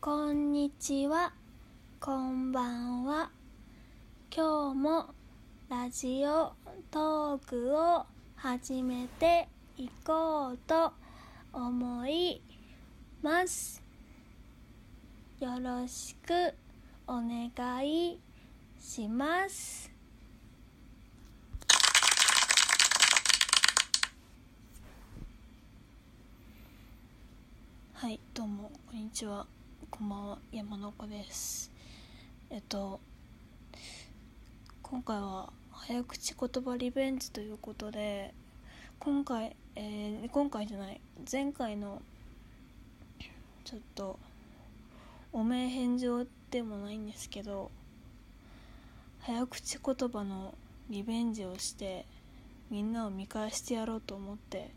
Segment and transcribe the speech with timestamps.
[0.00, 1.32] こんにちは、
[1.98, 3.30] こんばんは。
[4.32, 5.06] 今日も
[5.68, 6.52] ラジオ
[6.88, 8.06] トークを
[8.36, 10.92] 始めていこうと
[11.52, 12.40] 思い
[13.22, 13.82] ます。
[15.40, 16.54] よろしく
[17.08, 18.20] お願い
[18.78, 19.90] します。
[27.94, 29.57] はい、どうも、こんにちは。
[29.98, 31.72] こんばんは、山の子です。
[32.50, 33.00] えっと、
[34.80, 38.32] 今回は早口言葉リベンジということで、
[39.00, 41.00] 今回、えー今回じゃない、
[41.30, 42.00] 前回の、
[43.64, 44.20] ちょっと、
[45.32, 47.72] お名返上でもないんですけど、
[49.22, 50.54] 早口言葉の
[50.88, 52.06] リベンジをして、
[52.70, 54.70] みんなを見返してやろうと思って、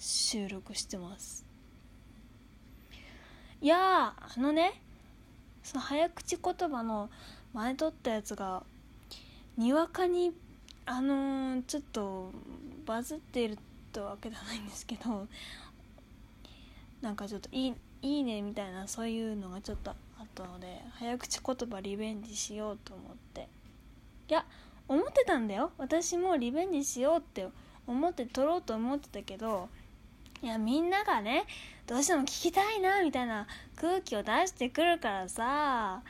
[0.00, 1.51] 収録してます。
[3.62, 4.72] いやあのね
[5.62, 7.08] その早口言葉の
[7.54, 8.64] 前撮ったやつが
[9.56, 10.32] にわかに
[10.84, 12.32] あのーちょっと
[12.84, 13.56] バズっているっ
[13.92, 15.28] てわけではないんですけど
[17.00, 19.94] なんかちょっといいいいねみたいなそういうのがちょっとあ
[20.24, 23.48] ったので早口言葉リベンジしようと思って。
[24.28, 24.44] いや
[24.88, 25.70] 思ってたんだよ。
[25.78, 27.46] 私もリベンジしようって
[27.86, 29.68] 思って撮ろうと思ってたけど
[30.42, 31.44] いやみんながね
[31.86, 36.02] どうしても聞きたいなみたいな空気を出してくるからさ。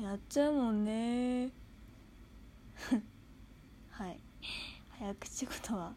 [0.00, 1.50] やっちゃうもんね。
[3.90, 4.20] はい。
[4.98, 5.92] 早口言葉。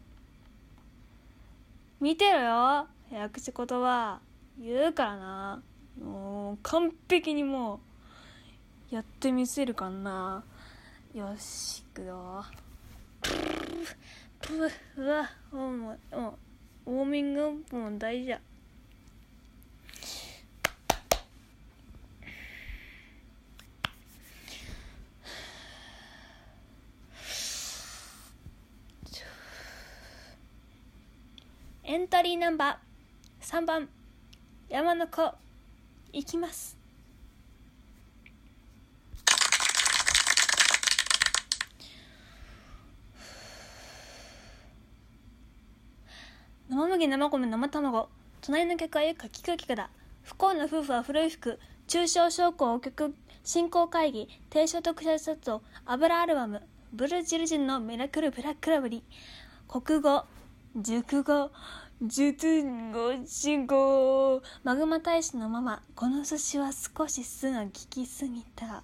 [2.00, 2.88] 見てろよ。
[3.10, 4.20] 早口言葉。
[4.58, 5.62] 言うからな。
[6.02, 7.80] もう完璧にも
[8.90, 10.42] うやってみせるかな。
[11.14, 12.42] よしいくよ
[14.40, 15.90] プーうわうもうも
[16.30, 16.51] う
[16.84, 18.40] ウォーミングアップも大事だ
[31.84, 33.88] エントリーナンバー3番
[34.68, 35.34] 山の子
[36.12, 36.81] いきます。
[46.72, 48.08] 生麦生米生卵。
[48.40, 49.90] 隣の客はよく聞く聞くだ。
[50.22, 56.62] 不幸な夫婦は古い服中小商工局振興会議低所得者卒業油アルバム。
[56.94, 60.24] ブルジル人のミラクルブラックラブリー国語
[60.74, 61.50] 熟語
[62.00, 68.82] 術語死語マグマ大使のママこの寿司は少し酢が効きすぎた。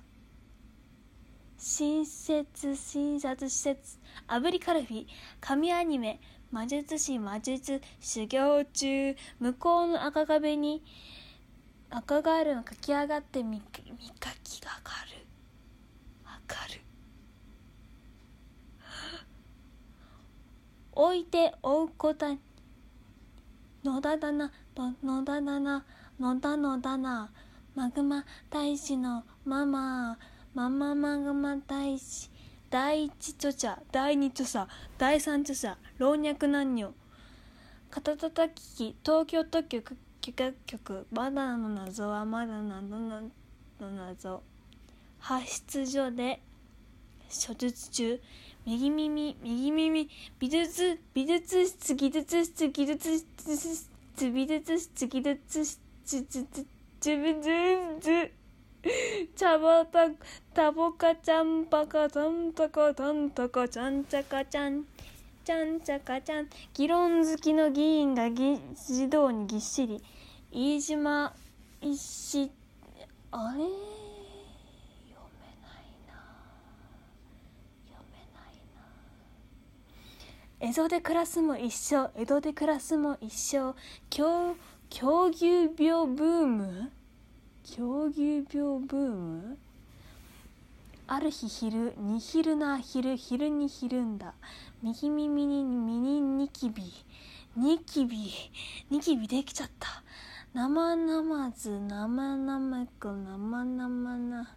[1.58, 3.98] 新設診察施設。
[4.28, 5.06] 炙りカルフィ
[5.40, 6.20] 神アニメ。
[6.50, 9.16] 魔術師魔術修行中。
[9.40, 10.82] 向こうの赤壁に
[11.90, 13.60] 赤ガエルが書き上がってみ見
[14.20, 15.26] かきがかる。
[16.24, 16.80] わかる。
[20.92, 22.26] 置いて追うこと
[23.82, 24.52] 野田だな。
[24.76, 25.84] 野田だな。
[26.20, 27.30] 野田野だな。
[27.74, 30.18] マグマ大使のママ。
[30.54, 32.30] マママグマ大使
[32.70, 34.66] 第一著者第二著者
[34.96, 36.94] 第三著者老若男女。
[37.90, 43.30] 肩たたき機東京特許許可局バナナの謎はまだなの
[43.80, 44.42] 謎
[45.18, 46.40] 発出所で
[47.28, 48.20] 処術中。
[48.64, 56.66] 右耳右耳美術美術室技術室技術室美術室技術室
[57.00, 57.42] 自分
[58.00, 58.37] ず
[58.80, 60.08] チャバタ
[60.54, 64.84] タボカちゃんバカタンタカタンタカちゃんちゃかちゃん
[65.44, 68.56] ちゃんちゃかちゃん議論好きの議員が議
[68.86, 70.00] 児童にぎっしり
[70.52, 71.34] 飯島
[71.82, 72.52] 石
[73.32, 73.66] あれ読め
[75.60, 76.14] ないな
[77.88, 78.54] 読めない
[80.60, 83.74] な江戸で暮らすも一生江戸で暮らすも一生
[84.08, 84.54] 狂
[84.88, 85.46] 狂牛
[85.76, 86.92] 病ブーム
[87.76, 89.58] 狂牛病ブーム？
[91.06, 94.32] ある日昼に昼な昼昼にひるんだ。
[94.82, 96.82] 右耳に右ニキビ。
[97.56, 98.32] ニキビ。
[98.90, 100.02] ニキビできちゃった。
[100.54, 104.54] 生々ず生々く生々な。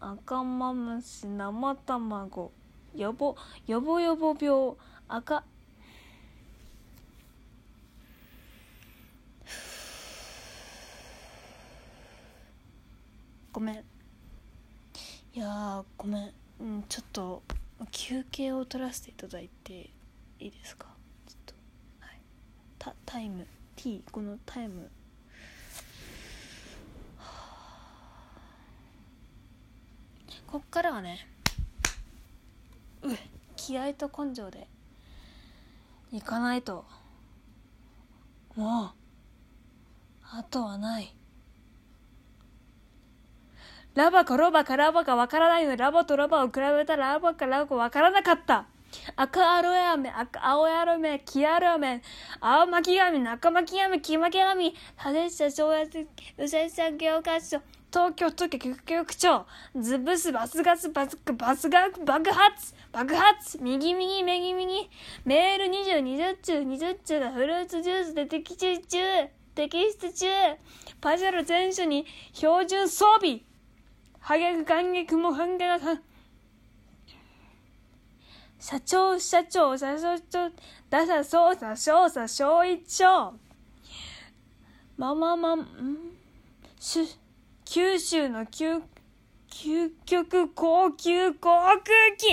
[0.00, 2.50] 赤マムシ生卵。
[2.96, 3.36] よぼ
[3.66, 4.74] よぼよぼ病。
[5.08, 5.44] 赤
[13.58, 13.76] ごめん。
[15.34, 17.42] いやごめん、うん、ちょっと
[17.90, 19.90] 休憩を取らせていただいて
[20.38, 20.86] いいですか？
[21.26, 21.54] ちょっと。
[21.98, 22.20] はい。
[22.78, 23.48] タタイム。
[23.74, 24.88] T このタイム。
[30.46, 31.26] こっからはね
[33.02, 33.08] う
[33.56, 34.68] 気合と根性で
[36.12, 36.84] いかないと。
[38.54, 38.90] もう
[40.22, 41.12] あとはない。
[43.98, 48.68] ラバかロバかラバかわからないのラバとロバを比べたらラバかラバかわからなかった。
[49.16, 52.00] 赤アロエ飴、赤青アロメ、黄アロメ、
[52.40, 56.06] 青巻き紙、中巻き紙、黄巻紙、派手した正月、
[56.38, 57.60] うさぎさん教科書、
[57.92, 64.90] 東京都局局長、ズブス、バスガス、バス、バスガ爆発爆発右右右右
[65.24, 68.98] メール20、20中、20中がフルーツジュースで摘出中
[69.56, 69.68] 摘
[70.00, 70.26] 出中
[71.00, 73.40] パジャロ選手に標準装備。
[74.28, 76.02] 早く感激も半減が
[78.58, 80.50] 社長、社長、社長、
[80.90, 83.32] 打者、操作、少佐、小一長。
[84.98, 85.66] ままま、ん
[86.78, 87.06] しゅ、
[87.64, 88.82] 九州の究、
[89.50, 91.80] 究極高級航空
[92.18, 92.26] 機